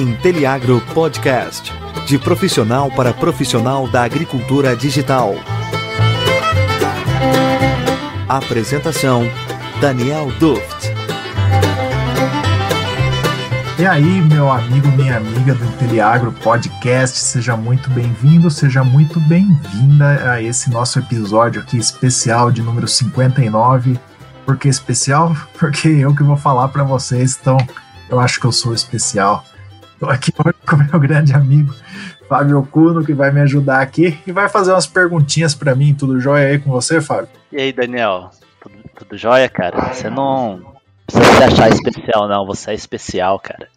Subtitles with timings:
[0.00, 1.70] Inteliagro Podcast.
[2.06, 5.34] De profissional para profissional da agricultura digital.
[8.26, 9.30] Apresentação:
[9.78, 10.90] Daniel Duft.
[13.78, 20.32] E aí, meu amigo, minha amiga do Inteliagro Podcast, seja muito bem-vindo, seja muito bem-vinda
[20.32, 24.00] a esse nosso episódio aqui especial de número 59.
[24.46, 25.36] Por que especial?
[25.58, 27.58] Porque eu que vou falar para vocês, então
[28.08, 29.44] eu acho que eu sou especial.
[30.00, 31.74] Estou aqui hoje com meu grande amigo
[32.26, 35.92] Fábio Cuno, que vai me ajudar aqui e vai fazer umas perguntinhas para mim.
[35.92, 37.28] Tudo jóia aí com você, Fábio?
[37.52, 38.30] E aí, Daniel?
[38.62, 39.92] Tudo, tudo jóia, cara?
[39.92, 40.74] Você não
[41.06, 42.46] precisa se achar especial, não.
[42.46, 43.68] Você é especial, cara.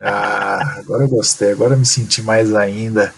[0.00, 1.52] Ah, agora eu gostei.
[1.52, 3.14] Agora eu me senti mais ainda.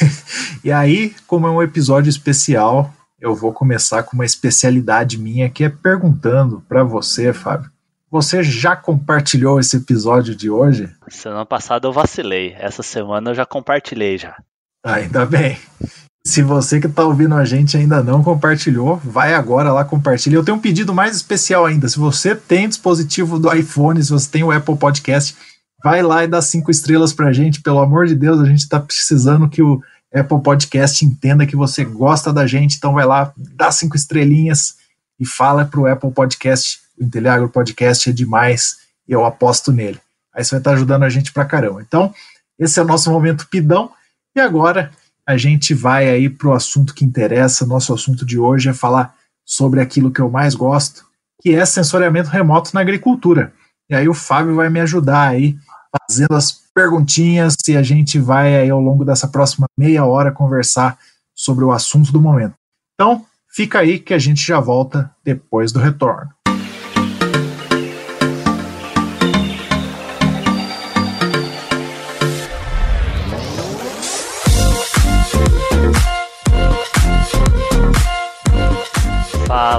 [0.64, 5.64] e aí, como é um episódio especial, eu vou começar com uma especialidade minha que
[5.64, 7.73] é perguntando para você, Fábio.
[8.14, 10.88] Você já compartilhou esse episódio de hoje?
[11.08, 12.54] Semana passada eu vacilei.
[12.56, 14.40] Essa semana eu já compartilhei já.
[14.86, 15.58] Ainda bem.
[16.24, 20.36] Se você que está ouvindo a gente ainda não compartilhou, vai agora lá compartilha.
[20.36, 21.88] Eu tenho um pedido mais especial ainda.
[21.88, 25.34] Se você tem dispositivo do iPhone, se você tem o Apple Podcast,
[25.82, 27.62] vai lá e dá cinco estrelas para a gente.
[27.62, 29.82] Pelo amor de Deus, a gente está precisando que o
[30.14, 32.76] Apple Podcast entenda que você gosta da gente.
[32.76, 34.76] Então vai lá, dá cinco estrelinhas
[35.18, 36.83] e fala para o Apple Podcast.
[36.98, 40.00] O Inteliagro Podcast é demais eu aposto nele.
[40.34, 41.82] Aí você vai estar ajudando a gente para caramba.
[41.82, 42.12] Então,
[42.58, 43.90] esse é o nosso momento pidão.
[44.34, 44.90] E agora
[45.26, 47.66] a gente vai aí para o assunto que interessa.
[47.66, 49.14] Nosso assunto de hoje é falar
[49.44, 51.04] sobre aquilo que eu mais gosto,
[51.40, 53.52] que é sensoriamento remoto na agricultura.
[53.88, 55.56] E aí o Fábio vai me ajudar aí
[56.08, 60.98] fazendo as perguntinhas e a gente vai aí ao longo dessa próxima meia hora conversar
[61.34, 62.54] sobre o assunto do momento.
[62.94, 66.33] Então, fica aí que a gente já volta depois do retorno.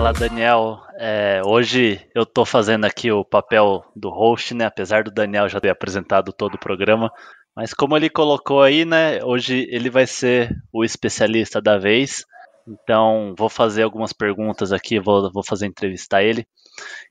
[0.05, 0.83] Fala, Daniel.
[0.99, 4.63] É, hoje eu estou fazendo aqui o papel do host, né?
[4.63, 7.11] Apesar do Daniel já ter apresentado todo o programa.
[7.55, 9.23] Mas como ele colocou aí, né?
[9.23, 12.23] Hoje ele vai ser o especialista da vez.
[12.67, 16.45] Então vou fazer algumas perguntas aqui, vou, vou fazer entrevistar ele.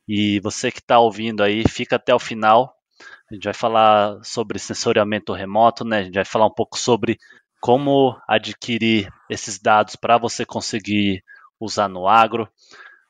[0.06, 2.77] E você que está ouvindo aí, fica até o final.
[3.28, 5.99] A gente vai falar sobre sensoriamento remoto, né?
[5.99, 7.19] A gente vai falar um pouco sobre
[7.60, 11.25] como adquirir esses dados para você conseguir
[11.59, 12.49] usar no agro,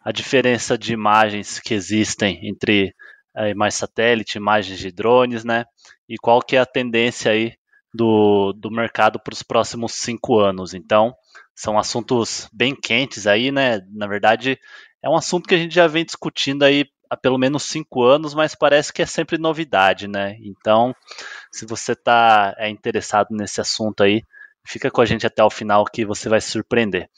[0.05, 2.95] a diferença de imagens que existem entre
[3.35, 5.65] a imagem satélite, imagens de drones, né?
[6.09, 7.55] E qual que é a tendência aí
[7.95, 10.75] do, do mercado para os próximos cinco anos.
[10.75, 11.15] Então,
[11.55, 13.81] são assuntos bem quentes aí, né?
[13.93, 14.59] Na verdade,
[15.01, 18.35] é um assunto que a gente já vem discutindo aí há pelo menos cinco anos,
[18.35, 20.37] mas parece que é sempre novidade, né?
[20.43, 20.95] Então,
[21.53, 24.23] se você está é, interessado nesse assunto aí,
[24.67, 27.09] fica com a gente até o final que você vai se surpreender.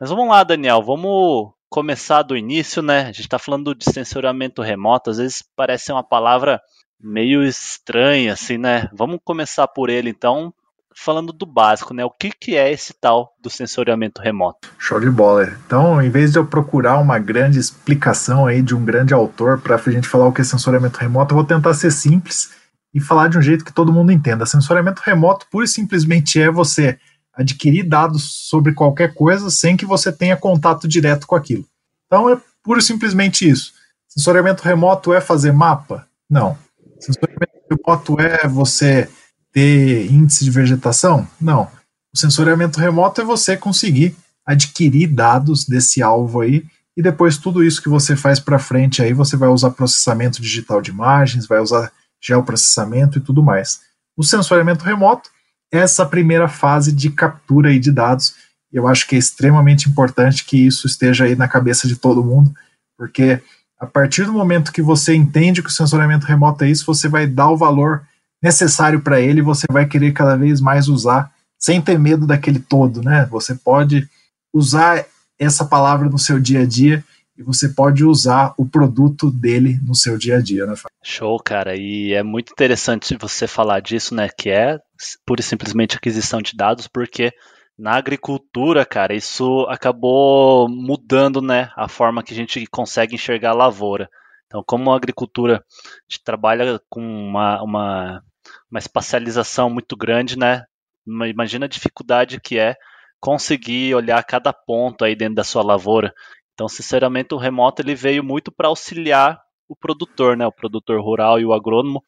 [0.00, 3.00] Mas vamos lá, Daniel, vamos começar do início, né?
[3.00, 6.60] A gente está falando de censuramento remoto, às vezes parece uma palavra
[7.02, 8.88] meio estranha, assim, né?
[8.96, 10.54] Vamos começar por ele, então,
[10.96, 12.04] falando do básico, né?
[12.04, 14.68] O que, que é esse tal do sensoriamento remoto?
[14.78, 15.52] Show de bola.
[15.66, 19.74] Então, em vez de eu procurar uma grande explicação aí de um grande autor para
[19.74, 22.52] a gente falar o que é sensoriamento remoto, eu vou tentar ser simples
[22.94, 24.46] e falar de um jeito que todo mundo entenda.
[24.46, 27.00] Sensoriamento remoto, pura e simplesmente, é você
[27.36, 31.64] adquirir dados sobre qualquer coisa sem que você tenha contato direto com aquilo.
[32.06, 33.72] Então é puro e simplesmente isso.
[34.08, 36.06] Sensoriamento remoto é fazer mapa?
[36.30, 36.56] Não.
[37.00, 39.08] Sensoriamento remoto é você
[39.52, 41.26] ter índice de vegetação?
[41.40, 41.68] Não.
[42.12, 44.16] O sensoriamento remoto é você conseguir
[44.46, 46.64] adquirir dados desse alvo aí
[46.96, 50.80] e depois tudo isso que você faz para frente aí você vai usar processamento digital
[50.80, 51.90] de imagens, vai usar
[52.20, 53.80] geoprocessamento e tudo mais.
[54.16, 55.28] O sensoriamento remoto
[55.74, 58.34] essa primeira fase de captura aí de dados.
[58.72, 62.54] Eu acho que é extremamente importante que isso esteja aí na cabeça de todo mundo,
[62.96, 63.40] porque
[63.78, 67.26] a partir do momento que você entende que o sensoriamento remoto é isso, você vai
[67.26, 68.02] dar o valor
[68.40, 73.02] necessário para ele, você vai querer cada vez mais usar, sem ter medo daquele todo,
[73.02, 73.26] né?
[73.30, 74.08] Você pode
[74.54, 75.04] usar
[75.38, 77.04] essa palavra no seu dia a dia
[77.36, 80.74] e você pode usar o produto dele no seu dia a dia, né?
[81.02, 81.76] Show, cara.
[81.76, 84.28] E é muito interessante você falar disso, né?
[84.28, 84.78] Que é
[85.26, 87.32] pura e simplesmente aquisição de dados, porque
[87.76, 91.70] na agricultura, cara, isso acabou mudando, né?
[91.76, 94.08] A forma que a gente consegue enxergar a lavoura.
[94.46, 98.22] Então, como a agricultura a gente trabalha com uma, uma,
[98.70, 100.64] uma espacialização muito grande, né?
[101.04, 102.76] Imagina a dificuldade que é
[103.20, 106.14] conseguir olhar cada ponto aí dentro da sua lavoura.
[106.54, 111.40] Então, sinceramente, o remoto ele veio muito para auxiliar o produtor, né, o produtor rural
[111.40, 112.02] e o agrônomo,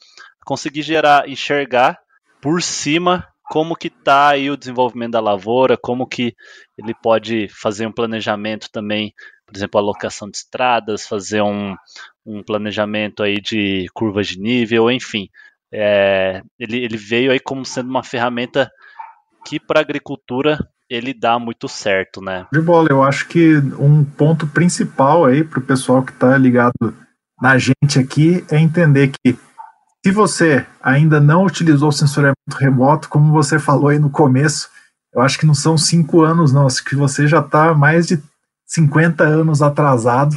[0.44, 1.98] conseguir gerar, enxergar
[2.40, 6.34] por cima como que está aí o desenvolvimento da lavoura, como que
[6.76, 9.14] ele pode fazer um planejamento também,
[9.46, 11.74] por exemplo, alocação de estradas, fazer um,
[12.24, 15.28] um planejamento aí de curvas de nível, enfim.
[15.72, 18.70] É, ele, ele veio aí como sendo uma ferramenta
[19.44, 22.46] que para a agricultura ele dá muito certo, né?
[22.52, 26.94] De bola, eu acho que um ponto principal aí para o pessoal que está ligado
[27.40, 29.36] na gente aqui é entender que
[30.04, 34.70] se você ainda não utilizou o sensoriamento remoto, como você falou aí no começo,
[35.12, 38.22] eu acho que não são cinco anos, não, acho que você já está mais de
[38.66, 40.36] 50 anos atrasado,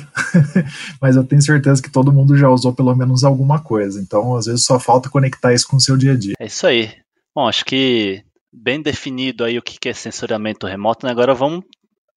[1.01, 3.99] mas eu tenho certeza que todo mundo já usou pelo menos alguma coisa.
[3.99, 6.33] Então, às vezes, só falta conectar isso com o seu dia a dia.
[6.39, 6.91] É isso aí.
[7.35, 11.11] Bom, acho que bem definido aí o que é sensoriamento remoto, né?
[11.11, 11.63] Agora vamos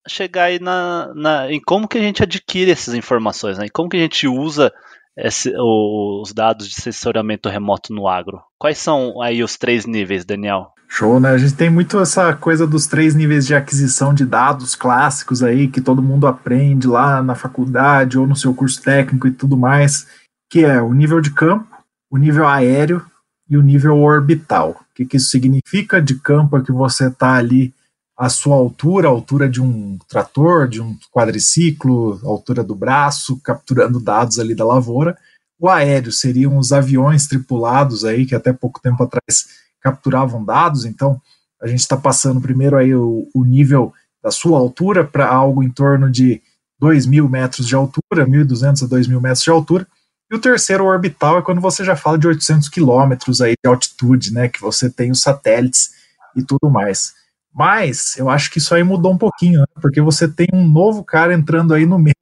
[0.08, 3.66] chegar aí na, na, em como que a gente adquire essas informações, né?
[3.66, 4.72] E como que a gente usa
[5.16, 8.40] esse, os dados de sensoriamento remoto no agro.
[8.58, 10.72] Quais são aí os três níveis, Daniel?
[10.88, 11.30] Show, né?
[11.30, 15.68] A gente tem muito essa coisa dos três níveis de aquisição de dados clássicos aí,
[15.68, 20.06] que todo mundo aprende lá na faculdade ou no seu curso técnico e tudo mais,
[20.50, 21.66] que é o nível de campo,
[22.10, 23.02] o nível aéreo
[23.48, 24.81] e o nível orbital.
[24.92, 26.02] O que, que isso significa?
[26.02, 27.72] De campo é que você está ali
[28.16, 33.98] a sua altura, a altura de um trator, de um quadriciclo, altura do braço, capturando
[33.98, 35.16] dados ali da lavoura.
[35.58, 39.46] O aéreo seriam os aviões tripulados aí, que até pouco tempo atrás
[39.80, 41.20] capturavam dados, então
[41.60, 43.92] a gente está passando primeiro aí o, o, nível
[44.22, 46.40] da sua altura para algo em torno de
[46.78, 49.86] 2 mil metros de altura, 1.200 a 2 mil metros de altura,
[50.32, 54.32] e o terceiro orbital é quando você já fala de 800 quilômetros aí de altitude,
[54.32, 55.90] né, que você tem os satélites
[56.34, 57.12] e tudo mais.
[57.54, 59.66] Mas eu acho que isso aí mudou um pouquinho, né?
[59.82, 62.14] porque você tem um novo cara entrando aí no meio,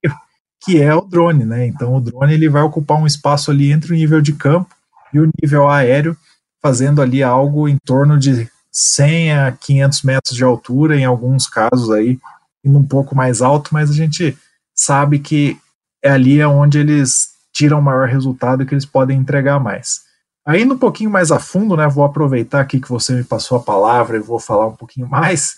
[0.60, 1.68] que é o drone, né?
[1.68, 4.74] Então o drone ele vai ocupar um espaço ali entre o nível de campo
[5.14, 6.16] e o nível aéreo,
[6.60, 11.90] fazendo ali algo em torno de 100 a 500 metros de altura, em alguns casos
[11.92, 12.18] aí,
[12.64, 14.36] indo um pouco mais alto, mas a gente
[14.74, 15.56] sabe que
[16.02, 20.00] é ali onde eles tiram o maior resultado que eles podem entregar mais.
[20.46, 23.62] Aí, um pouquinho mais a fundo, né, vou aproveitar aqui que você me passou a
[23.62, 25.56] palavra e vou falar um pouquinho mais.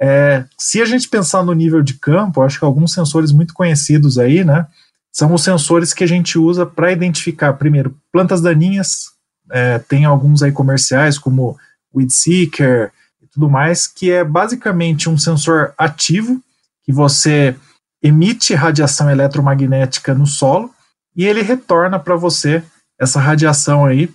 [0.00, 4.18] É, se a gente pensar no nível de campo, acho que alguns sensores muito conhecidos
[4.18, 4.66] aí, né,
[5.12, 9.12] são os sensores que a gente usa para identificar, primeiro, plantas daninhas,
[9.52, 11.56] é, tem alguns aí comerciais, como
[11.94, 12.90] Weed Seeker
[13.22, 16.42] e tudo mais, que é basicamente um sensor ativo,
[16.82, 17.54] que você
[18.02, 20.74] emite radiação eletromagnética no solo,
[21.16, 22.62] e ele retorna para você
[22.98, 24.10] essa radiação aí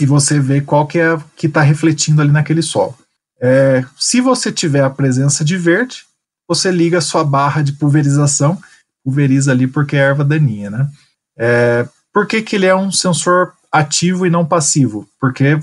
[0.00, 2.96] e você vê qual que é que está refletindo ali naquele solo.
[3.40, 6.04] É, se você tiver a presença de verde,
[6.48, 8.58] você liga a sua barra de pulverização,
[9.04, 10.88] pulveriza ali porque é erva daninha, né?
[11.38, 15.08] É, por que, que ele é um sensor ativo e não passivo?
[15.20, 15.58] Porque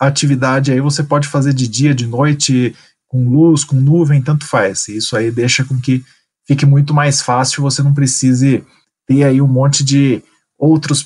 [0.00, 2.74] a atividade aí você pode fazer de dia, de noite,
[3.06, 4.88] com luz, com nuvem, tanto faz.
[4.88, 6.04] Isso aí deixa com que
[6.46, 8.64] fique muito mais fácil, você não precise
[9.06, 10.22] ter aí um monte de
[10.62, 11.04] outros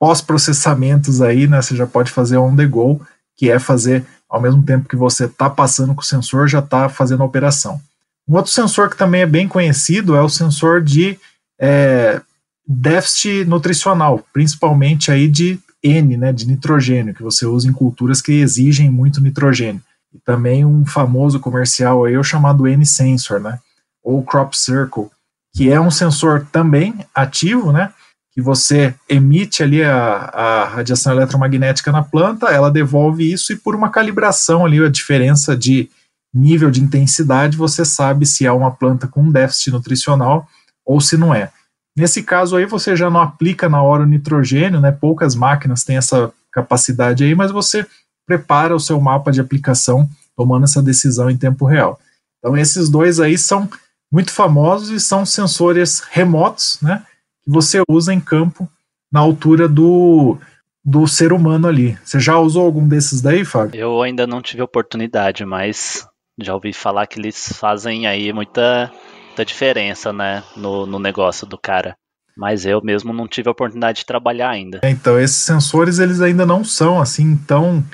[0.00, 1.62] pós-processamentos aí, né?
[1.62, 3.00] Você já pode fazer on the go,
[3.36, 6.88] que é fazer ao mesmo tempo que você está passando com o sensor, já está
[6.88, 7.80] fazendo a operação.
[8.28, 11.16] Um outro sensor que também é bem conhecido é o sensor de
[11.60, 12.20] é,
[12.66, 18.32] déficit nutricional, principalmente aí de N, né, de nitrogênio, que você usa em culturas que
[18.32, 19.82] exigem muito nitrogênio.
[20.12, 23.60] E também um famoso comercial aí, o chamado N-Sensor, né,
[24.02, 25.10] ou Crop Circle,
[25.54, 27.92] que é um sensor também ativo, né,
[28.34, 33.76] que você emite ali a, a radiação eletromagnética na planta, ela devolve isso e por
[33.76, 35.88] uma calibração ali, a diferença de
[36.34, 40.48] nível de intensidade, você sabe se é uma planta com déficit nutricional
[40.84, 41.52] ou se não é.
[41.96, 44.90] Nesse caso aí, você já não aplica na hora o nitrogênio, né?
[44.90, 47.86] Poucas máquinas têm essa capacidade aí, mas você
[48.26, 52.00] prepara o seu mapa de aplicação tomando essa decisão em tempo real.
[52.38, 53.70] Então, esses dois aí são
[54.12, 57.04] muito famosos e são sensores remotos, né?
[57.44, 58.68] Que você usa em campo
[59.12, 60.38] na altura do,
[60.84, 61.98] do ser humano ali.
[62.04, 63.78] Você já usou algum desses daí, Fábio?
[63.78, 66.06] Eu ainda não tive oportunidade, mas
[66.40, 68.90] já ouvi falar que eles fazem aí muita,
[69.28, 71.96] muita diferença, né, no, no negócio do cara.
[72.36, 74.80] Mas eu mesmo não tive a oportunidade de trabalhar ainda.
[74.82, 77.84] Então, esses sensores, eles ainda não são assim tão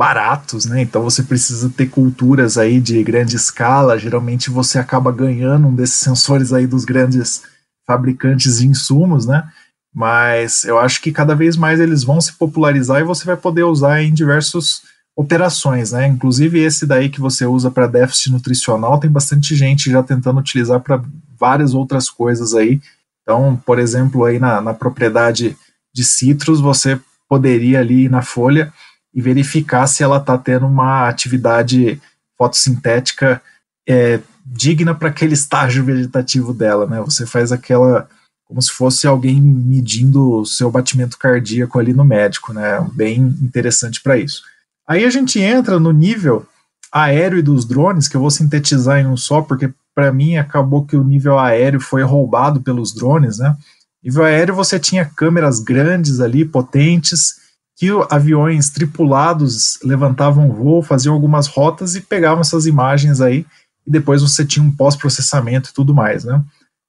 [0.00, 0.80] baratos, né?
[0.80, 3.98] Então você precisa ter culturas aí de grande escala.
[3.98, 7.42] Geralmente você acaba ganhando um desses sensores aí dos grandes
[7.86, 9.48] fabricantes de insumos, né?
[9.92, 13.64] Mas eu acho que cada vez mais eles vão se popularizar e você vai poder
[13.64, 14.82] usar em diversas
[15.16, 16.06] operações, né?
[16.06, 20.80] Inclusive esse daí que você usa para déficit nutricional, tem bastante gente já tentando utilizar
[20.80, 21.02] para
[21.38, 22.80] várias outras coisas aí.
[23.22, 25.56] Então, por exemplo, aí na, na propriedade
[25.92, 28.72] de citros, você poderia ali ir na folha
[29.12, 32.00] e verificar se ela está tendo uma atividade
[32.38, 33.42] fotossintética
[33.88, 37.00] é, digna para aquele estágio vegetativo dela, né?
[37.00, 38.08] Você faz aquela
[38.50, 42.84] como se fosse alguém medindo o seu batimento cardíaco ali no médico, né?
[42.92, 44.42] Bem interessante para isso.
[44.88, 46.44] Aí a gente entra no nível
[46.90, 50.84] aéreo e dos drones, que eu vou sintetizar em um só, porque para mim acabou
[50.84, 53.56] que o nível aéreo foi roubado pelos drones, né?
[54.02, 57.36] Nível aéreo você tinha câmeras grandes ali, potentes,
[57.76, 63.46] que aviões tripulados levantavam voo, faziam algumas rotas e pegavam essas imagens aí,
[63.86, 66.42] e depois você tinha um pós-processamento e tudo mais, né?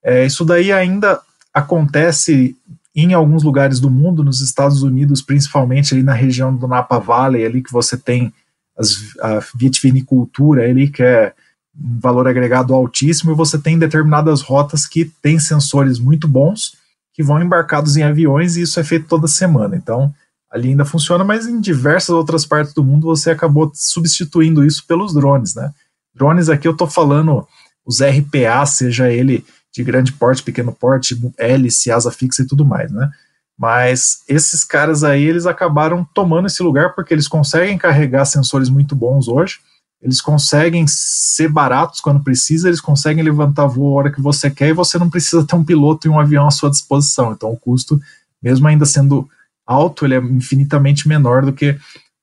[0.04, 1.20] É, isso daí ainda
[1.54, 2.56] acontece
[2.96, 7.46] em alguns lugares do mundo, nos Estados Unidos, principalmente ali na região do Napa Valley,
[7.46, 8.34] ali que você tem
[8.78, 11.34] as, a vitivinicultura ali, que é
[11.76, 16.76] um valor agregado altíssimo, e você tem determinadas rotas que têm sensores muito bons,
[17.14, 19.76] que vão embarcados em aviões, e isso é feito toda semana.
[19.76, 20.14] Então,
[20.52, 25.14] ali ainda funciona, mas em diversas outras partes do mundo você acabou substituindo isso pelos
[25.14, 25.72] drones, né?
[26.14, 27.48] Drones aqui eu estou falando
[27.86, 32.92] os RPA, seja ele de grande porte, pequeno porte, hélice, asa fixa e tudo mais,
[32.92, 33.10] né?
[33.58, 38.96] Mas esses caras aí, eles acabaram tomando esse lugar porque eles conseguem carregar sensores muito
[38.96, 39.60] bons hoje,
[40.02, 44.70] eles conseguem ser baratos quando precisa, eles conseguem levantar voo a hora que você quer
[44.70, 47.32] e você não precisa ter um piloto e um avião à sua disposição.
[47.32, 48.00] Então o custo,
[48.42, 49.30] mesmo ainda sendo
[49.66, 51.78] alto, ele é infinitamente menor do que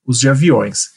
[0.05, 0.89] os de aviões.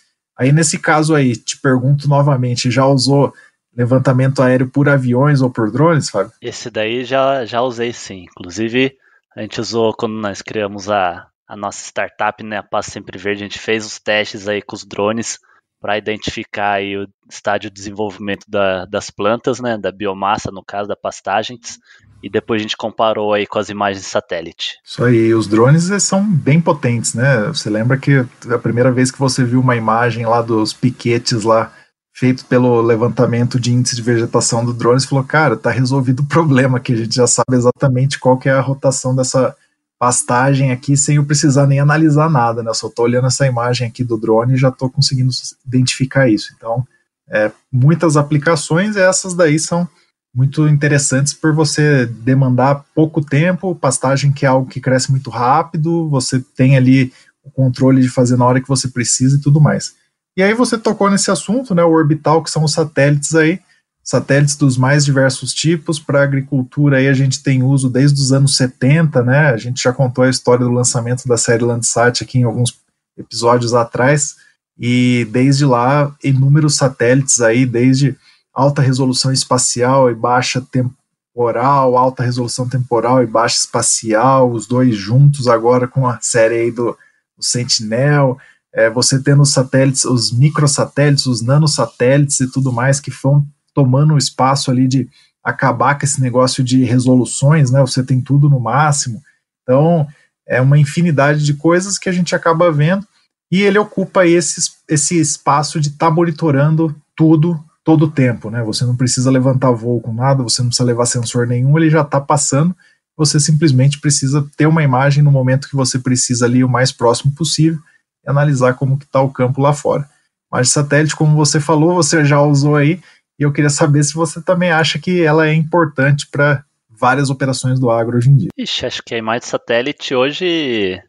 [0.42, 3.32] Aí nesse caso aí, te pergunto novamente, já usou
[3.72, 6.32] levantamento aéreo por aviões ou por drones, Fábio?
[6.42, 8.24] Esse daí já, já usei sim.
[8.24, 8.96] Inclusive,
[9.36, 13.44] a gente usou quando nós criamos a, a nossa startup, né, a Paz Sempre Verde,
[13.44, 15.38] a gente fez os testes aí com os drones
[15.80, 20.88] para identificar aí o estágio de desenvolvimento da, das plantas, né, da biomassa, no caso
[20.88, 21.78] da pastagens,
[22.22, 24.78] e depois a gente comparou aí com as imagens de satélite.
[24.84, 27.48] Isso aí, os drones são bem potentes, né?
[27.48, 31.72] Você lembra que a primeira vez que você viu uma imagem lá dos piquetes lá
[32.14, 36.26] feito pelo levantamento de índice de vegetação do drone, você falou, cara, tá resolvido o
[36.26, 39.56] problema que a gente já sabe exatamente qual que é a rotação dessa
[39.98, 42.72] pastagem aqui sem eu precisar nem analisar nada, né?
[42.74, 45.30] Só tô olhando essa imagem aqui do drone e já tô conseguindo
[45.66, 46.52] identificar isso.
[46.56, 46.86] Então,
[47.30, 49.88] é, muitas aplicações, essas daí são
[50.34, 56.08] muito interessantes por você demandar pouco tempo, pastagem que é algo que cresce muito rápido,
[56.08, 57.12] você tem ali
[57.44, 59.94] o controle de fazer na hora que você precisa e tudo mais.
[60.36, 63.60] E aí você tocou nesse assunto, né, o orbital, que são os satélites aí,
[64.02, 68.56] satélites dos mais diversos tipos, para agricultura aí a gente tem uso desde os anos
[68.56, 72.44] 70, né, a gente já contou a história do lançamento da série Landsat aqui em
[72.44, 72.80] alguns
[73.18, 74.36] episódios atrás,
[74.78, 78.16] e desde lá inúmeros satélites aí, desde
[78.52, 85.48] alta resolução espacial e baixa temporal, alta resolução temporal e baixa espacial, os dois juntos
[85.48, 86.96] agora com a série aí do,
[87.36, 88.38] do Sentinel,
[88.74, 94.14] é, você tendo os satélites, os microsatélites, os nanosatélites e tudo mais que vão tomando
[94.14, 95.08] o espaço ali de
[95.42, 97.80] acabar com esse negócio de resoluções, né?
[97.80, 99.22] Você tem tudo no máximo.
[99.62, 100.06] Então,
[100.46, 103.06] é uma infinidade de coisas que a gente acaba vendo
[103.50, 108.62] e ele ocupa esse, esse espaço de estar tá monitorando tudo todo o tempo, né?
[108.62, 112.02] Você não precisa levantar voo com nada, você não precisa levar sensor nenhum, ele já
[112.02, 112.74] está passando.
[113.16, 117.34] Você simplesmente precisa ter uma imagem no momento que você precisa ali o mais próximo
[117.34, 117.78] possível
[118.24, 120.08] e analisar como que está o campo lá fora.
[120.50, 123.00] Mas satélite, como você falou, você já usou aí,
[123.38, 127.80] e eu queria saber se você também acha que ela é importante para várias operações
[127.80, 128.48] do agro hoje em dia.
[128.56, 131.02] Ixi, acho que a imagem de satélite hoje,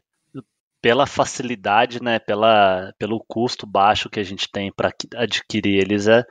[0.82, 6.24] pela facilidade, né, pela, pelo custo baixo que a gente tem para adquirir eles, é,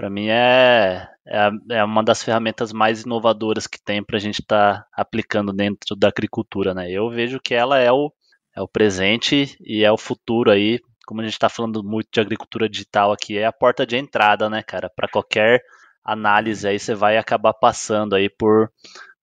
[0.00, 4.40] para mim é, é, é, uma das ferramentas mais inovadoras que tem para a gente
[4.40, 6.72] estar tá aplicando dentro da agricultura.
[6.72, 6.90] Né?
[6.90, 8.10] Eu vejo que ela é o,
[8.56, 10.80] é o presente e é o futuro aí.
[11.06, 14.48] Como a gente está falando muito de agricultura digital aqui, é a porta de entrada,
[14.48, 14.88] né, cara?
[14.88, 15.60] Para qualquer
[16.02, 18.72] análise aí, você vai acabar passando aí por,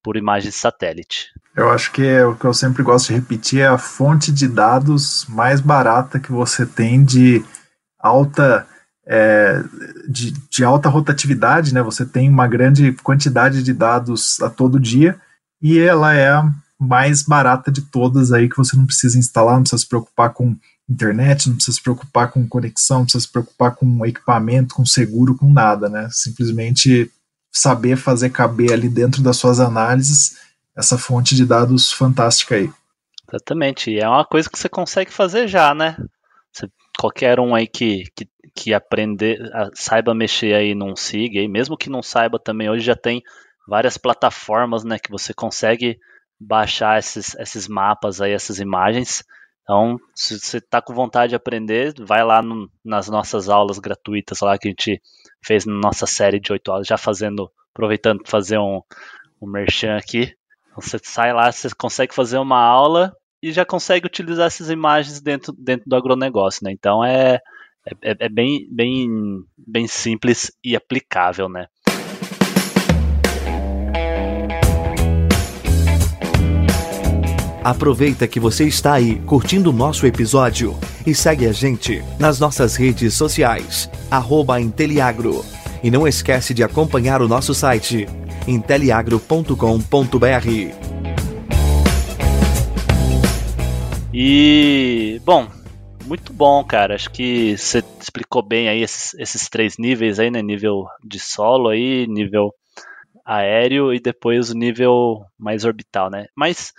[0.03, 1.31] por imagem de satélite.
[1.55, 4.48] Eu acho que é o que eu sempre gosto de repetir é a fonte de
[4.48, 7.43] dados mais barata que você tem de
[7.98, 8.67] alta
[9.08, 9.64] é,
[10.08, 11.82] de, de, alta rotatividade, né?
[11.82, 15.20] Você tem uma grande quantidade de dados a todo dia
[15.62, 16.44] e ela é
[16.80, 20.56] mais barata de todas aí que você não precisa instalar, não precisa se preocupar com
[20.90, 25.36] internet, não precisa se preocupar com conexão, não precisa se preocupar com equipamento, com seguro,
[25.36, 26.10] com nada, né?
[26.12, 27.10] Simplesmente
[27.52, 30.38] saber fazer caber ali dentro das suas análises
[30.76, 32.70] essa fonte de dados fantástica aí.
[33.28, 35.98] Exatamente, e é uma coisa que você consegue fazer já, né?
[36.54, 39.39] Você, qualquer um aí que, que, que aprender,
[39.74, 43.22] saiba mexer aí num SIG, aí, mesmo que não saiba também, hoje já tem
[43.68, 46.00] várias plataformas, né, que você consegue
[46.39, 49.24] baixar esses, esses mapas aí, essas imagens.
[49.63, 54.39] Então, se você está com vontade de aprender, vai lá no, nas nossas aulas gratuitas
[54.39, 55.01] lá que a gente
[55.44, 58.82] fez na nossa série de oito aulas, já fazendo, aproveitando para fazer um,
[59.42, 60.34] um merchan aqui.
[60.68, 63.13] Então, você sai lá, você consegue fazer uma aula
[63.48, 66.72] e já consegue utilizar essas imagens dentro, dentro do agronegócio, né?
[66.72, 67.39] Então é,
[68.01, 69.10] é, é bem, bem,
[69.58, 71.68] bem simples e aplicável, né?
[77.63, 82.77] Aproveita que você está aí curtindo o nosso episódio e segue a gente nas nossas
[82.77, 85.44] redes sociais, arroba Inteliagro.
[85.84, 88.08] E não esquece de acompanhar o nosso site,
[88.48, 90.87] inteliagro.com.br.
[94.20, 95.48] E, bom,
[96.08, 96.96] muito bom, cara.
[96.96, 100.42] Acho que você explicou bem aí esses, esses três níveis aí, né?
[100.42, 102.52] Nível de solo aí, nível
[103.24, 106.26] aéreo e depois o nível mais orbital, né?
[106.36, 106.74] Mas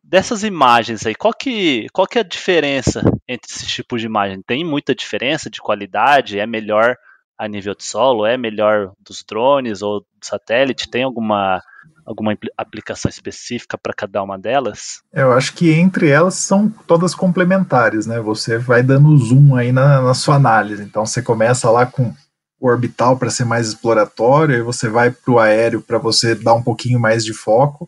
[0.00, 4.40] dessas imagens aí, qual que, qual que é a diferença entre esses tipos de imagem?
[4.46, 6.38] Tem muita diferença de qualidade?
[6.38, 6.94] É melhor
[7.36, 8.24] a nível de solo?
[8.24, 10.88] É melhor dos drones ou do satélite?
[10.88, 11.60] Tem alguma,
[12.06, 15.02] alguma aplicação específica para cada uma delas?
[15.12, 18.20] Eu acho que entre elas são todas complementares, né?
[18.20, 20.82] Você vai dando zoom aí na, na sua análise.
[20.82, 22.14] Então você começa lá com
[22.58, 26.54] o orbital para ser mais exploratório, e você vai para o aéreo para você dar
[26.54, 27.86] um pouquinho mais de foco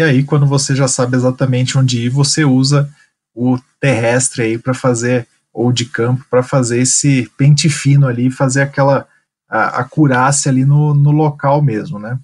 [0.00, 2.88] e aí, quando você já sabe exatamente onde ir, você usa
[3.34, 8.62] o terrestre aí para fazer, ou de campo, para fazer esse pente fino ali, fazer
[8.62, 9.06] aquela
[9.46, 12.18] acurácia ali no, no local mesmo, né?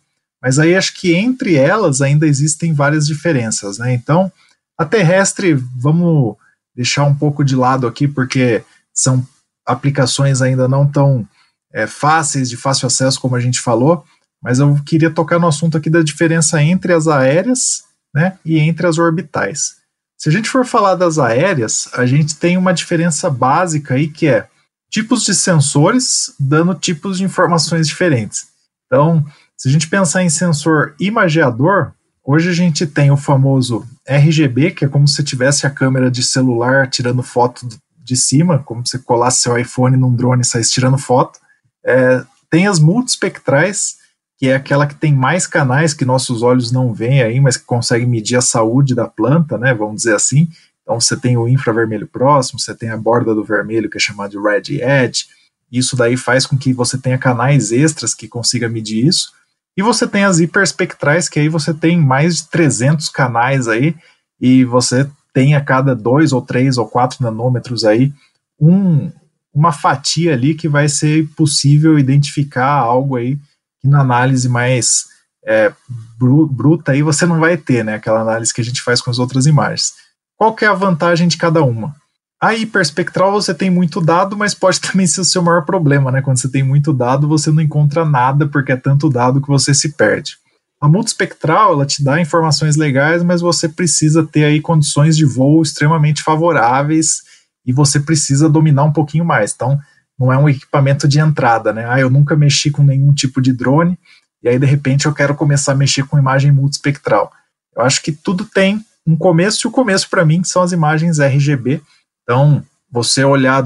[0.46, 3.92] Mas aí acho que entre elas ainda existem várias diferenças, né?
[3.92, 4.30] Então,
[4.78, 6.36] a terrestre, vamos
[6.72, 8.62] deixar um pouco de lado aqui, porque
[8.94, 9.26] são
[9.66, 11.28] aplicações ainda não tão
[11.72, 14.04] é, fáceis, de fácil acesso, como a gente falou,
[14.40, 17.82] mas eu queria tocar no assunto aqui da diferença entre as aéreas
[18.14, 19.78] né, e entre as orbitais.
[20.16, 24.28] Se a gente for falar das aéreas, a gente tem uma diferença básica aí que
[24.28, 24.46] é
[24.92, 28.46] tipos de sensores dando tipos de informações diferentes.
[28.86, 31.92] Então, se a gente pensar em sensor imageador,
[32.22, 36.22] hoje a gente tem o famoso RGB, que é como se tivesse a câmera de
[36.22, 37.66] celular tirando foto
[37.98, 41.40] de cima, como se colasse seu iPhone num drone e saísse tirando foto.
[41.84, 43.96] É, tem as multispectrais,
[44.38, 47.64] que é aquela que tem mais canais que nossos olhos não veem aí, mas que
[47.64, 50.48] consegue medir a saúde da planta, né, vamos dizer assim.
[50.82, 54.30] Então você tem o infravermelho próximo, você tem a borda do vermelho, que é chamado
[54.30, 55.24] de red edge.
[55.72, 59.32] Isso daí faz com que você tenha canais extras que consiga medir isso.
[59.76, 63.94] E você tem as hiperespectrais, que aí você tem mais de 300 canais aí,
[64.40, 68.12] e você tem a cada dois ou três ou quatro nanômetros aí
[68.60, 69.10] um,
[69.52, 73.38] uma fatia ali que vai ser possível identificar algo aí
[73.80, 75.04] que na análise mais
[75.44, 75.72] é,
[76.18, 77.94] bruta aí você não vai ter, né?
[77.94, 79.92] Aquela análise que a gente faz com as outras imagens.
[80.36, 81.94] Qual que é a vantagem de cada uma?
[82.40, 86.20] A hiperspectral você tem muito dado, mas pode também ser o seu maior problema, né?
[86.20, 89.72] Quando você tem muito dado, você não encontra nada porque é tanto dado que você
[89.74, 90.36] se perde.
[90.80, 95.62] A multispectral, ela te dá informações legais, mas você precisa ter aí condições de voo
[95.62, 97.22] extremamente favoráveis
[97.64, 99.52] e você precisa dominar um pouquinho mais.
[99.54, 99.78] Então,
[100.18, 101.86] não é um equipamento de entrada, né?
[101.88, 103.98] Ah, eu nunca mexi com nenhum tipo de drone,
[104.42, 107.32] e aí de repente eu quero começar a mexer com imagem multispectral.
[107.74, 111.18] Eu acho que tudo tem um começo, e o começo para mim são as imagens
[111.18, 111.82] RGB.
[112.26, 113.62] Então, você olhar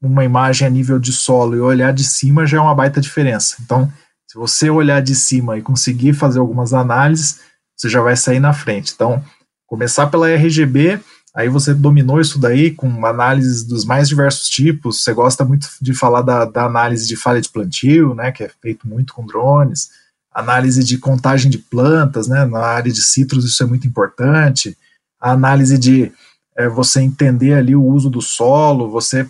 [0.00, 3.56] uma imagem a nível de solo e olhar de cima já é uma baita diferença.
[3.60, 3.90] Então,
[4.26, 7.40] se você olhar de cima e conseguir fazer algumas análises,
[7.76, 8.92] você já vai sair na frente.
[8.92, 9.24] Então,
[9.66, 11.00] começar pela RGB
[11.34, 15.02] Aí você dominou isso daí com análises dos mais diversos tipos.
[15.02, 18.50] Você gosta muito de falar da, da, análise de falha de plantio, né, que é
[18.60, 19.88] feito muito com drones.
[20.30, 24.76] Análise de contagem de plantas, né, na área de citros isso é muito importante.
[25.18, 26.12] A análise de
[26.56, 29.28] é, você entender ali o uso do solo, você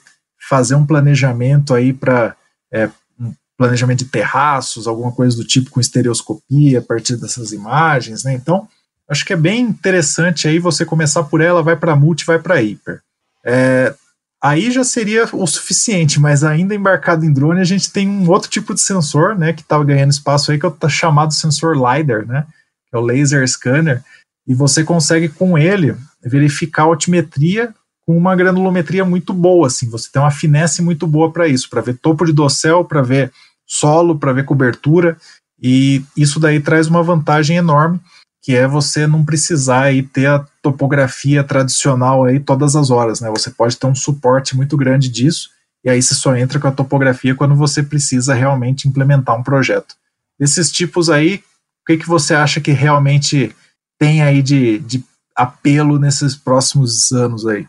[0.49, 2.37] fazer um planejamento aí para
[2.73, 8.25] é, um planejamento de terraços, alguma coisa do tipo com estereoscopia a partir dessas imagens,
[8.25, 8.35] né.
[8.35, 8.69] Então
[9.13, 12.63] Acho que é bem interessante aí você começar por ela, vai para multi, vai para
[12.63, 13.03] hiper.
[13.45, 13.95] É,
[14.43, 18.49] aí já seria o suficiente, mas ainda embarcado em drone a gente tem um outro
[18.49, 22.27] tipo de sensor, né, que estava ganhando espaço aí, que é o chamado sensor LiDAR,
[22.27, 22.47] né,
[22.89, 24.03] que é o laser scanner,
[24.47, 30.11] e você consegue com ele verificar a altimetria com uma granulometria muito boa, assim, você
[30.11, 33.33] tem uma finesse muito boa para isso, para ver topo de dossel, para ver
[33.67, 35.17] solo, para ver cobertura,
[35.61, 38.01] e isso daí traz uma vantagem enorme,
[38.43, 43.31] que é você não precisar aí ter a topografia tradicional aí todas as horas, né?
[43.31, 45.51] Você pode ter um suporte muito grande disso,
[45.85, 49.95] e aí você só entra com a topografia quando você precisa realmente implementar um projeto.
[50.39, 51.37] Desses tipos aí,
[51.83, 53.55] o que, que você acha que realmente
[53.99, 57.67] tem aí de, de apelo nesses próximos anos aí?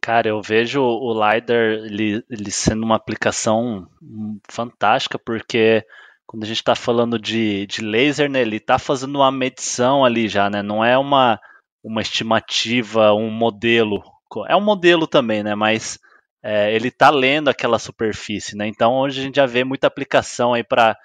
[0.00, 3.86] Cara, eu vejo o LiDAR ele, ele sendo uma aplicação
[4.50, 5.84] fantástica, porque
[6.26, 10.26] quando a gente está falando de, de laser, né, ele está fazendo uma medição ali
[10.28, 10.60] já, né?
[10.60, 11.38] Não é uma,
[11.84, 14.02] uma estimativa, um modelo.
[14.48, 15.54] É um modelo também, né?
[15.54, 16.00] Mas
[16.42, 18.66] é, ele está lendo aquela superfície, né?
[18.66, 20.96] Então hoje a gente já vê muita aplicação aí para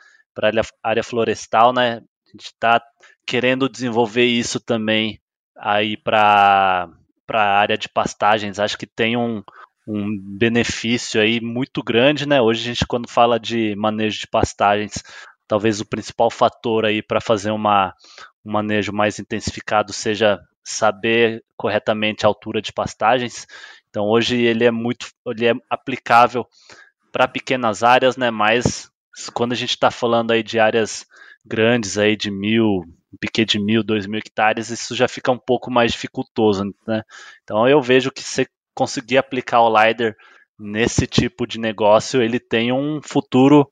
[0.42, 1.98] a área, florestal, né?
[1.98, 2.82] A gente está
[3.28, 5.20] querendo desenvolver isso também
[5.60, 6.90] aí para
[7.32, 8.60] a área de pastagens.
[8.60, 9.44] Acho que tem um,
[9.88, 12.42] um benefício aí muito grande, né?
[12.42, 15.04] Hoje a gente quando fala de manejo de pastagens,
[15.48, 17.94] talvez o principal fator aí para fazer uma,
[18.46, 23.48] um manejo mais intensificado seja saber corretamente a altura de pastagens.
[23.90, 26.46] Então hoje ele é muito, ele é aplicável
[27.12, 28.30] para pequenas áreas, né?
[28.30, 28.92] Mas
[29.34, 31.06] quando a gente está falando aí de áreas
[31.46, 32.84] grandes aí de mil,
[33.18, 37.02] um piquê de mil, dois mil hectares, isso já fica um pouco mais dificultoso, né?
[37.44, 40.16] Então eu vejo que se conseguir aplicar o LiDAR
[40.60, 43.70] nesse tipo de negócio, ele tem um futuro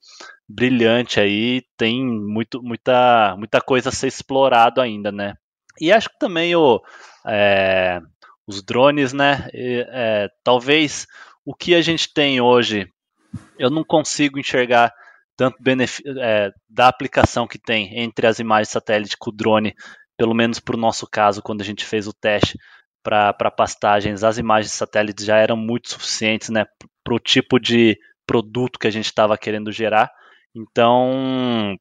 [0.48, 5.36] brilhante aí, tem muito, muita, muita coisa a ser explorado ainda, né?
[5.80, 6.82] E acho que também o,
[7.28, 8.00] é,
[8.48, 9.48] os drones, né?
[9.54, 11.08] É, talvez
[11.46, 12.88] o que a gente tem hoje,
[13.60, 14.94] eu não consigo enxergar
[15.36, 15.58] tanto
[16.22, 19.74] é, da aplicação que tem entre as imagens satélite com o drone,
[20.18, 22.58] pelo menos para o nosso caso, quando a gente fez o teste
[23.04, 26.66] para pastagens, as imagens satélites já eram muito suficientes né,
[27.04, 30.10] para o tipo de produto que a gente estava querendo gerar.
[30.56, 31.76] Então,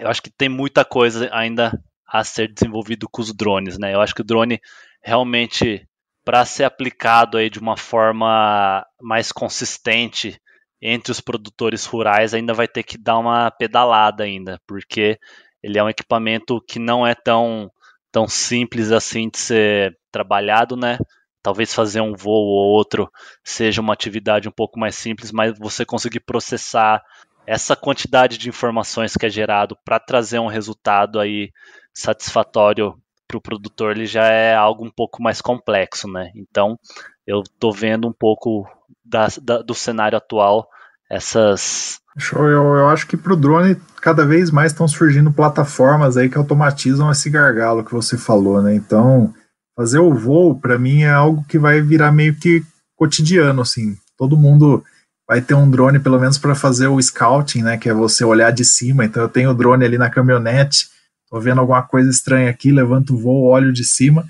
[0.00, 3.78] eu acho que tem muita coisa ainda a ser desenvolvido com os drones.
[3.78, 3.94] Né?
[3.94, 4.60] Eu acho que o drone
[5.02, 5.86] realmente,
[6.24, 10.40] para ser aplicado aí de uma forma mais consistente
[10.86, 15.18] entre os produtores rurais ainda vai ter que dar uma pedalada ainda, porque
[15.62, 17.70] ele é um equipamento que não é tão,
[18.12, 20.98] tão simples assim de ser trabalhado, né?
[21.42, 23.10] Talvez fazer um voo ou outro
[23.42, 27.02] seja uma atividade um pouco mais simples, mas você conseguir processar
[27.46, 31.50] essa quantidade de informações que é gerado para trazer um resultado aí
[31.94, 32.94] satisfatório
[33.26, 36.30] para o produtor, ele já é algo um pouco mais complexo, né?
[36.34, 36.78] Então,
[37.26, 38.66] eu estou vendo um pouco
[39.04, 40.68] da, da, do cenário atual
[41.10, 42.00] essas.
[42.32, 46.38] Eu, eu acho que para o drone cada vez mais estão surgindo plataformas aí que
[46.38, 48.74] automatizam esse gargalo que você falou, né?
[48.74, 49.34] Então,
[49.76, 52.62] fazer o voo, para mim, é algo que vai virar meio que
[52.96, 53.96] cotidiano, assim.
[54.16, 54.84] Todo mundo
[55.26, 57.76] vai ter um drone, pelo menos para fazer o scouting, né?
[57.76, 59.04] Que é você olhar de cima.
[59.04, 60.88] Então, eu tenho o drone ali na caminhonete,
[61.28, 64.24] tô vendo alguma coisa estranha aqui, levanto o voo, olho de cima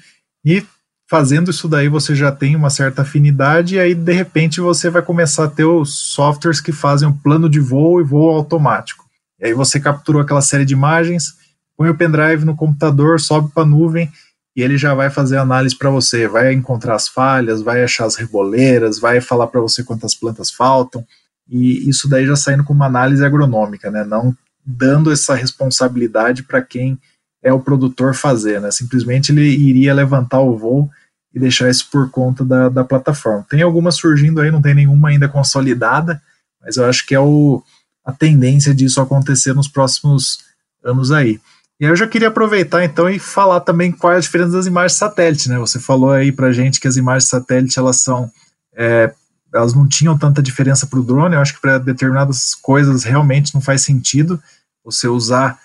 [0.45, 0.65] e
[1.09, 5.03] fazendo isso daí você já tem uma certa afinidade e aí de repente você vai
[5.03, 9.05] começar a ter os softwares que fazem um plano de voo e voo automático.
[9.41, 11.35] E aí você capturou aquela série de imagens,
[11.77, 14.11] põe o pendrive no computador, sobe para a nuvem
[14.57, 18.17] e ele já vai fazer análise para você, vai encontrar as falhas, vai achar as
[18.17, 21.05] reboleiras, vai falar para você quantas plantas faltam
[21.49, 24.05] e isso daí já saindo com uma análise agronômica, né?
[24.05, 26.99] Não dando essa responsabilidade para quem
[27.45, 28.71] é o produtor fazer, né?
[28.71, 30.91] Simplesmente ele iria levantar o voo
[31.33, 33.47] e deixar isso por conta da, da plataforma.
[33.49, 36.21] Tem algumas surgindo aí, não tem nenhuma ainda consolidada,
[36.63, 37.63] mas eu acho que é o,
[38.05, 40.39] a tendência disso acontecer nos próximos
[40.83, 41.39] anos aí.
[41.79, 44.67] E aí eu já queria aproveitar então e falar também qual é a diferença das
[44.67, 45.59] imagens satélite, né?
[45.59, 48.31] Você falou aí pra gente que as imagens satélite elas são
[48.75, 49.13] é,
[49.53, 51.35] elas não tinham tanta diferença para o drone.
[51.35, 54.41] Eu acho que para determinadas coisas realmente não faz sentido
[54.83, 55.59] você usar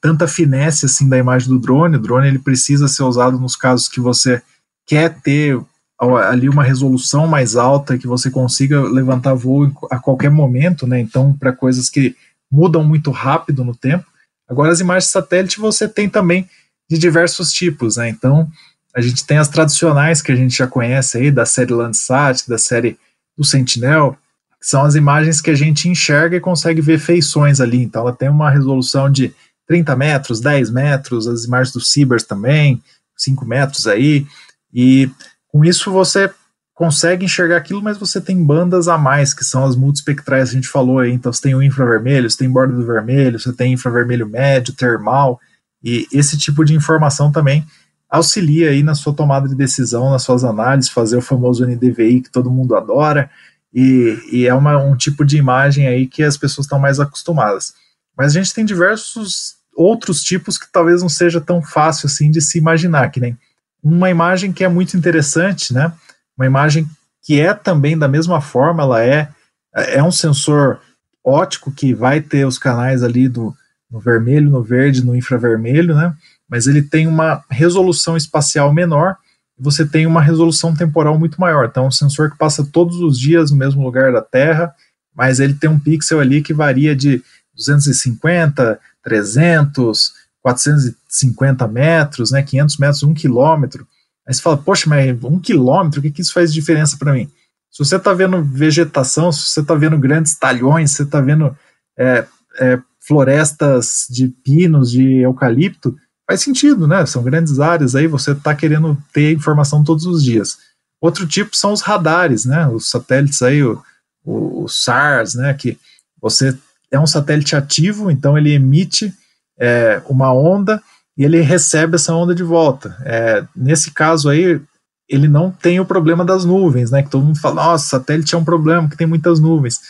[0.00, 1.96] tanta finesse assim da imagem do drone.
[1.96, 4.42] O drone ele precisa ser usado nos casos que você
[4.86, 5.60] quer ter
[6.00, 11.00] ali uma resolução mais alta, que você consiga levantar voo a qualquer momento, né?
[11.00, 12.14] Então, para coisas que
[12.50, 14.06] mudam muito rápido no tempo.
[14.48, 16.48] Agora, as imagens satélite você tem também
[16.88, 18.08] de diversos tipos, né?
[18.08, 18.48] Então,
[18.94, 22.56] a gente tem as tradicionais que a gente já conhece aí, da série Landsat, da
[22.56, 22.96] série
[23.36, 24.16] do Sentinel,
[24.60, 27.82] que são as imagens que a gente enxerga e consegue ver feições ali.
[27.82, 29.34] Então, ela tem uma resolução de
[29.68, 32.82] 30 metros, 10 metros, as imagens do Cibers também,
[33.16, 34.26] 5 metros aí,
[34.72, 35.10] e
[35.48, 36.30] com isso você
[36.74, 40.68] consegue enxergar aquilo, mas você tem bandas a mais, que são as multispectrais a gente
[40.68, 41.12] falou aí.
[41.12, 45.40] Então você tem o infravermelho, você tem borda do vermelho, você tem infravermelho médio, termal,
[45.82, 47.66] e esse tipo de informação também
[48.08, 52.30] auxilia aí na sua tomada de decisão, nas suas análises, fazer o famoso NDVI que
[52.30, 53.28] todo mundo adora,
[53.74, 57.74] e, e é uma, um tipo de imagem aí que as pessoas estão mais acostumadas.
[58.16, 62.40] Mas a gente tem diversos outros tipos que talvez não seja tão fácil assim de
[62.40, 63.36] se imaginar, que nem
[63.82, 65.92] uma imagem que é muito interessante, né?
[66.36, 66.86] Uma imagem
[67.22, 69.28] que é também da mesma forma, ela é
[69.74, 70.80] é um sensor
[71.24, 73.54] ótico que vai ter os canais ali do
[73.90, 76.14] no vermelho, no verde, no infravermelho, né?
[76.48, 79.16] Mas ele tem uma resolução espacial menor
[79.58, 81.66] você tem uma resolução temporal muito maior.
[81.66, 84.72] Então, é um sensor que passa todos os dias no mesmo lugar da Terra,
[85.14, 87.22] mas ele tem um pixel ali que varia de
[87.56, 93.86] 250, 300, 450 metros, né, 500 metros, 1 quilômetro.
[94.26, 97.30] Aí você fala, poxa, mas um quilômetro, o que, que isso faz diferença para mim?
[97.70, 101.56] Se você está vendo vegetação, se você está vendo grandes talhões, se você está vendo
[101.98, 102.26] é,
[102.60, 105.96] é, florestas de pinos, de eucalipto,
[106.28, 107.06] faz sentido, né?
[107.06, 110.58] São grandes áreas aí, você está querendo ter informação todos os dias.
[111.00, 112.66] Outro tipo são os radares, né?
[112.68, 113.82] Os satélites aí, o,
[114.24, 115.54] o SARS, né?
[115.54, 115.78] Que
[116.20, 116.56] você
[116.90, 119.12] é um satélite ativo, então ele emite
[119.58, 120.82] é, uma onda
[121.16, 122.96] e ele recebe essa onda de volta.
[123.04, 124.60] É, nesse caso aí,
[125.08, 127.02] ele não tem o problema das nuvens, né?
[127.02, 129.80] Que todo mundo fala, nossa, satélite é um problema, que tem muitas nuvens.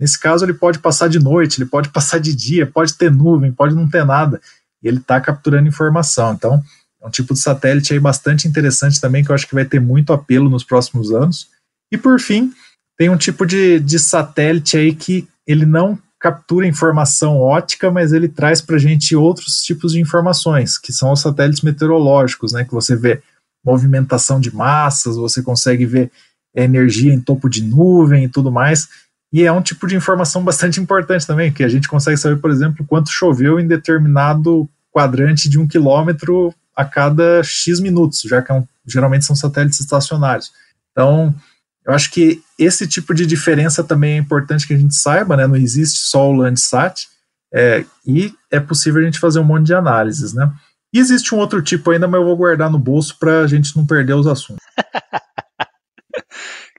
[0.00, 3.52] Nesse caso, ele pode passar de noite, ele pode passar de dia, pode ter nuvem,
[3.52, 4.40] pode não ter nada.
[4.82, 6.32] E ele está capturando informação.
[6.32, 6.62] Então,
[7.00, 9.80] é um tipo de satélite aí bastante interessante também, que eu acho que vai ter
[9.80, 11.48] muito apelo nos próximos anos.
[11.92, 12.52] E por fim,
[12.98, 18.28] tem um tipo de, de satélite aí que ele não captura informação ótica, mas ele
[18.28, 22.70] traz para a gente outros tipos de informações, que são os satélites meteorológicos, né, que
[22.70, 23.20] você vê
[23.64, 26.12] movimentação de massas, você consegue ver
[26.54, 28.88] energia em topo de nuvem e tudo mais.
[29.32, 32.52] E é um tipo de informação bastante importante também, que a gente consegue saber, por
[32.52, 38.52] exemplo, quanto choveu em determinado quadrante de um quilômetro a cada X minutos, já que
[38.52, 40.52] é um, geralmente são satélites estacionários.
[40.92, 41.34] Então,
[41.84, 45.46] eu acho que esse tipo de diferença também é importante que a gente saiba, né?
[45.46, 47.08] Não existe só o Landsat,
[47.52, 50.50] é, e é possível a gente fazer um monte de análises, né?
[50.94, 53.76] E existe um outro tipo ainda, mas eu vou guardar no bolso para a gente
[53.76, 54.64] não perder os assuntos.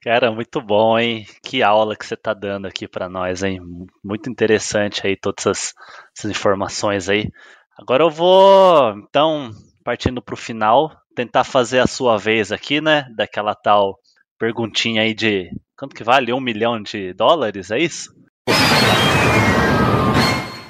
[0.04, 1.26] Cara, muito bom, hein?
[1.42, 3.60] Que aula que você está dando aqui para nós, hein?
[4.04, 5.74] Muito interessante aí todas essas,
[6.18, 7.30] essas informações aí.
[7.78, 9.52] Agora eu vou, então,
[9.84, 13.08] partindo para o final, tentar fazer a sua vez aqui, né?
[13.16, 13.98] Daquela tal
[14.38, 16.34] perguntinha aí de quanto que vale?
[16.34, 18.14] Um milhão de dólares, é isso?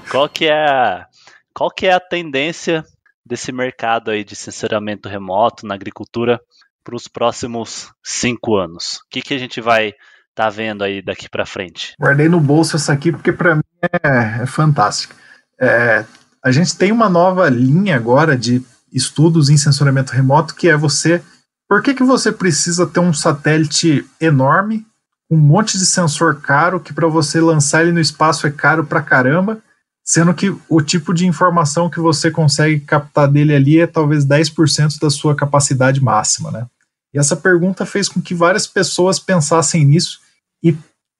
[0.09, 1.07] Qual que é a,
[1.53, 2.83] qual que é a tendência
[3.25, 6.39] desse mercado aí de sensoramento remoto na agricultura
[6.83, 8.97] para os próximos cinco anos?
[8.97, 9.93] O que, que a gente vai
[10.35, 11.93] tá vendo aí daqui para frente?
[11.99, 15.15] Guardei no bolso essa aqui porque para mim é, é fantástica.
[15.59, 16.05] É,
[16.43, 21.23] a gente tem uma nova linha agora de estudos em sensoramento remoto que é você
[21.67, 24.85] por que, que você precisa ter um satélite enorme,
[25.29, 29.01] um monte de sensor caro, que para você lançar ele no espaço é caro pra
[29.01, 29.59] caramba,
[30.03, 34.99] sendo que o tipo de informação que você consegue captar dele ali é talvez 10%
[34.99, 36.67] da sua capacidade máxima, né?
[37.13, 40.19] E essa pergunta fez com que várias pessoas pensassem nisso
[40.63, 40.75] e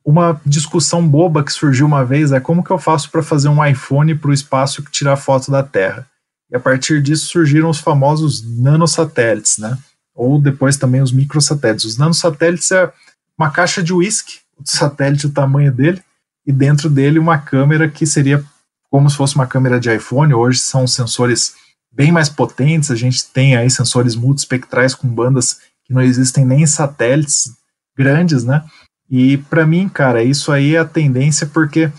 [0.06, 3.64] uma discussão boba que surgiu uma vez é como que eu faço para fazer um
[3.66, 6.06] iPhone para o espaço que tirar foto da Terra.
[6.52, 9.78] E a partir disso surgiram os famosos nanosatélites, né?
[10.16, 11.86] Ou depois também os microsatélites.
[11.86, 12.92] Os nanosatélites é
[13.38, 16.02] uma caixa de uísque, o satélite, o tamanho dele,
[16.46, 18.44] e dentro dele uma câmera que seria
[18.90, 20.34] como se fosse uma câmera de iPhone.
[20.34, 21.56] Hoje são sensores
[21.92, 26.64] bem mais potentes, a gente tem aí sensores multispectrais com bandas que não existem nem
[26.64, 27.52] em satélites
[27.98, 28.64] grandes, né?
[29.10, 31.92] E para mim, cara, isso aí é a tendência porque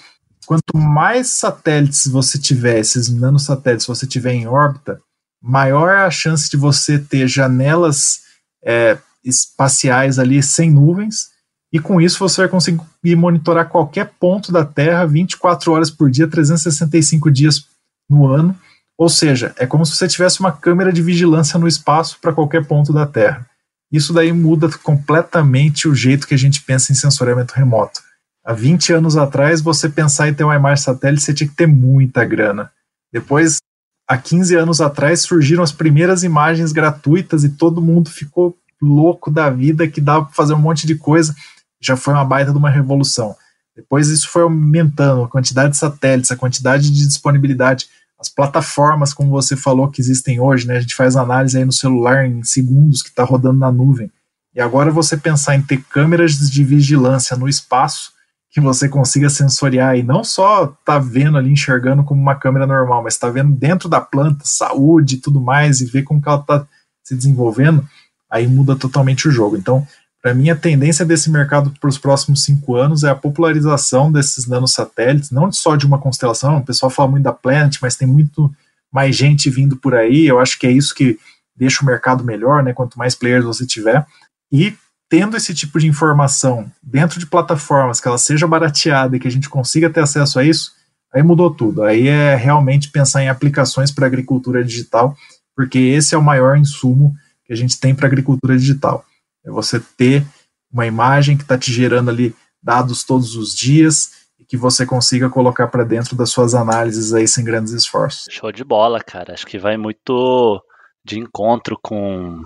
[0.46, 5.00] quanto mais satélites você tiver, esses nanosatélites você tiver em órbita,
[5.46, 8.22] maior a chance de você ter janelas
[8.64, 11.28] é, espaciais ali sem nuvens,
[11.70, 16.26] e com isso você vai conseguir monitorar qualquer ponto da Terra 24 horas por dia,
[16.26, 17.66] 365 dias
[18.08, 18.56] no ano.
[18.96, 22.64] Ou seja, é como se você tivesse uma câmera de vigilância no espaço para qualquer
[22.64, 23.44] ponto da Terra.
[23.92, 28.00] Isso daí muda completamente o jeito que a gente pensa em sensoriamento remoto.
[28.44, 31.66] Há 20 anos atrás, você pensar em ter uma imagem satélite, você tinha que ter
[31.66, 32.70] muita grana.
[33.12, 33.58] Depois
[34.06, 39.48] há 15 anos atrás surgiram as primeiras imagens gratuitas e todo mundo ficou louco da
[39.50, 41.34] vida que dava para fazer um monte de coisa.
[41.80, 43.34] Já foi uma baita de uma revolução.
[43.74, 47.88] Depois isso foi aumentando, a quantidade de satélites, a quantidade de disponibilidade,
[48.18, 50.76] as plataformas, como você falou, que existem hoje, né?
[50.76, 54.10] A gente faz análise aí no celular em segundos que está rodando na nuvem.
[54.54, 58.13] E agora você pensar em ter câmeras de vigilância no espaço
[58.54, 63.02] que você consiga sensoriar e não só tá vendo ali, enxergando como uma câmera normal,
[63.02, 66.38] mas está vendo dentro da planta, saúde e tudo mais, e ver como que ela
[66.38, 66.64] está
[67.02, 67.84] se desenvolvendo,
[68.30, 69.56] aí muda totalmente o jogo.
[69.56, 69.84] Então,
[70.22, 74.46] para mim, a tendência desse mercado para os próximos cinco anos é a popularização desses
[74.46, 78.54] nanosatélites, não só de uma constelação, o pessoal fala muito da Planet, mas tem muito
[78.92, 81.18] mais gente vindo por aí, eu acho que é isso que
[81.56, 84.06] deixa o mercado melhor, né, quanto mais players você tiver,
[84.52, 84.76] e
[85.14, 89.30] tendo esse tipo de informação dentro de plataformas, que ela seja barateada e que a
[89.30, 90.72] gente consiga ter acesso a isso,
[91.12, 91.84] aí mudou tudo.
[91.84, 95.16] Aí é realmente pensar em aplicações para agricultura digital,
[95.54, 99.04] porque esse é o maior insumo que a gente tem para agricultura digital.
[99.46, 100.26] É você ter
[100.72, 105.30] uma imagem que está te gerando ali dados todos os dias e que você consiga
[105.30, 108.26] colocar para dentro das suas análises aí sem grandes esforços.
[108.28, 109.32] Show de bola, cara.
[109.32, 110.60] Acho que vai muito
[111.04, 112.42] de encontro com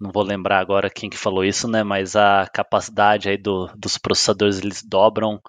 [0.00, 1.82] não vou lembrar agora quem que falou isso, né?
[1.82, 5.40] Mas a capacidade aí do, dos processadores eles dobram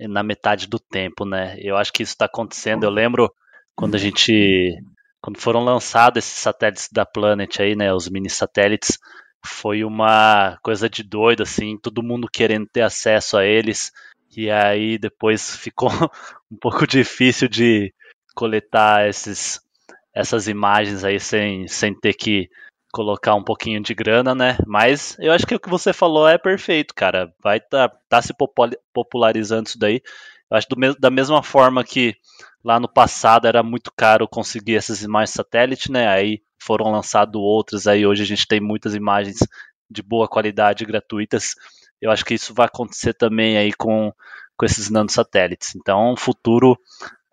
[0.00, 1.56] na metade do tempo, né?
[1.58, 2.84] Eu acho que isso está acontecendo.
[2.84, 3.32] Eu lembro
[3.76, 4.76] quando a gente,
[5.20, 7.92] quando foram lançados esses satélites da Planet aí, né?
[7.94, 8.98] Os mini satélites,
[9.44, 13.92] foi uma coisa de doido, assim, todo mundo querendo ter acesso a eles.
[14.36, 15.90] E aí depois ficou
[16.50, 17.92] um pouco difícil de
[18.34, 19.60] coletar esses,
[20.14, 22.48] essas imagens aí sem, sem ter que
[22.92, 24.58] colocar um pouquinho de grana, né?
[24.66, 27.34] Mas eu acho que o que você falou é perfeito, cara.
[27.42, 28.34] Vai tá, tá se
[28.92, 30.02] popularizando isso daí.
[30.50, 32.14] Eu acho do, da mesma forma que
[32.62, 36.06] lá no passado era muito caro conseguir essas imagens satélite, né?
[36.06, 39.38] Aí foram lançados outras, aí hoje a gente tem muitas imagens
[39.90, 41.54] de boa qualidade gratuitas.
[42.00, 44.12] Eu acho que isso vai acontecer também aí com,
[44.56, 45.74] com esses nanosatélites.
[45.74, 46.78] Então, o futuro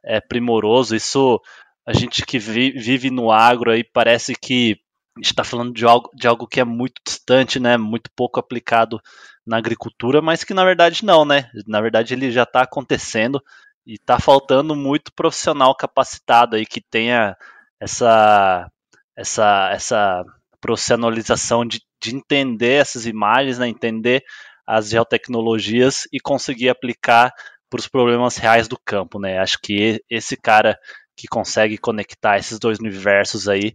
[0.03, 0.95] é primoroso.
[0.95, 1.41] Isso
[1.85, 4.79] a gente que vi, vive no agro aí parece que
[5.21, 7.77] está falando de algo, de algo que é muito distante, né?
[7.77, 9.01] Muito pouco aplicado
[9.45, 11.49] na agricultura, mas que na verdade não, né?
[11.67, 13.41] Na verdade ele já está acontecendo
[13.85, 17.35] e está faltando muito profissional capacitado aí que tenha
[17.79, 18.69] essa
[19.15, 20.23] essa essa
[20.61, 23.67] profissionalização de, de entender essas imagens, né?
[23.67, 24.23] Entender
[24.67, 27.33] as geotecnologias e conseguir aplicar
[27.69, 29.39] para os problemas reais do campo, né?
[29.39, 30.77] Acho que esse cara
[31.15, 33.73] que consegue conectar esses dois universos aí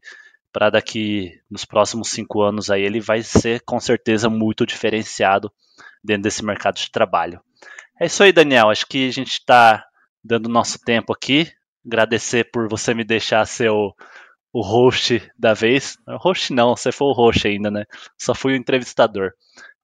[0.55, 5.53] para daqui nos próximos cinco anos aí ele vai ser com certeza muito diferenciado
[6.03, 7.41] dentro desse mercado de trabalho.
[8.01, 8.71] É isso aí, Daniel.
[8.71, 9.85] Acho que a gente está
[10.23, 11.51] dando nosso tempo aqui.
[11.85, 13.93] Agradecer por você me deixar ser o,
[14.53, 15.99] o host da vez.
[16.21, 17.85] Host não, você foi o host ainda, né?
[18.17, 19.33] Só fui o entrevistador.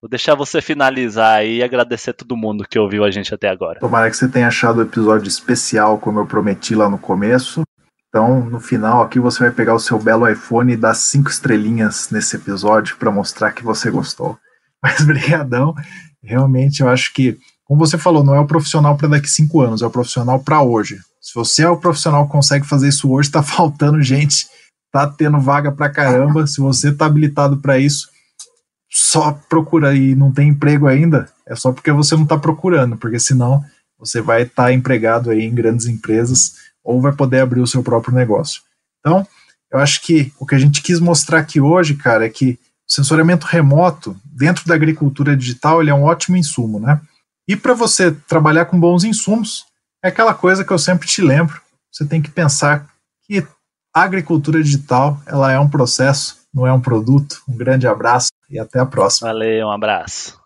[0.01, 3.49] Vou deixar você finalizar aí e agradecer a todo mundo que ouviu a gente até
[3.49, 3.79] agora.
[3.81, 7.61] Tomara que você tenha achado o episódio especial, como eu prometi lá no começo.
[8.11, 12.09] Então, no final aqui você vai pegar o seu belo iPhone e dar cinco estrelinhas
[12.11, 14.37] nesse episódio para mostrar que você gostou.
[14.83, 15.73] Mas brigadão.
[16.21, 19.81] Realmente eu acho que, como você falou, não é o profissional para daqui cinco anos,
[19.81, 20.99] é o profissional para hoje.
[21.21, 24.45] Se você é o profissional que consegue fazer isso hoje, está faltando gente,
[24.91, 26.45] tá tendo vaga para caramba.
[26.45, 28.09] Se você está habilitado para isso,
[28.91, 33.19] só procura e não tem emprego ainda, é só porque você não está procurando, porque
[33.19, 33.63] senão
[33.97, 37.83] você vai estar tá empregado aí em grandes empresas ou vai poder abrir o seu
[37.83, 38.61] próprio negócio.
[38.99, 39.25] Então,
[39.71, 42.93] eu acho que o que a gente quis mostrar aqui hoje, cara, é que o
[42.93, 46.99] sensoriamento remoto, dentro da agricultura digital, ele é um ótimo insumo, né?
[47.47, 49.65] E para você trabalhar com bons insumos,
[50.03, 52.87] é aquela coisa que eu sempre te lembro, você tem que pensar
[53.25, 53.45] que
[53.93, 57.41] a agricultura digital, ela é um processo, não é um produto.
[57.47, 59.27] Um grande abraço e até a próxima.
[59.29, 60.39] Valeu, um abraço.